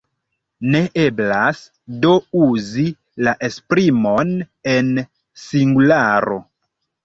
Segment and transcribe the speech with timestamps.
[0.75, 1.59] Ne eblas
[2.07, 2.15] do
[2.47, 2.87] uzi
[3.29, 4.35] la esprimon
[4.75, 4.93] en
[5.47, 6.45] singularo.